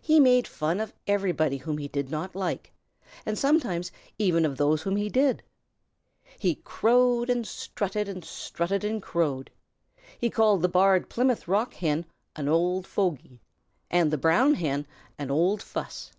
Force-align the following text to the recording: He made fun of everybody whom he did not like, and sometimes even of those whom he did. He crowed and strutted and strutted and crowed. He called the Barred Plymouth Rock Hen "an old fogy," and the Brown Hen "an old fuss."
He 0.00 0.20
made 0.20 0.46
fun 0.46 0.78
of 0.78 0.92
everybody 1.08 1.56
whom 1.56 1.78
he 1.78 1.88
did 1.88 2.08
not 2.08 2.36
like, 2.36 2.70
and 3.26 3.36
sometimes 3.36 3.90
even 4.18 4.44
of 4.44 4.56
those 4.56 4.82
whom 4.82 4.94
he 4.94 5.08
did. 5.08 5.42
He 6.38 6.60
crowed 6.62 7.28
and 7.28 7.44
strutted 7.44 8.08
and 8.08 8.24
strutted 8.24 8.84
and 8.84 9.02
crowed. 9.02 9.50
He 10.16 10.30
called 10.30 10.62
the 10.62 10.68
Barred 10.68 11.08
Plymouth 11.08 11.48
Rock 11.48 11.74
Hen 11.74 12.04
"an 12.36 12.48
old 12.48 12.86
fogy," 12.86 13.40
and 13.90 14.12
the 14.12 14.16
Brown 14.16 14.54
Hen 14.54 14.86
"an 15.18 15.28
old 15.32 15.60
fuss." 15.60 16.12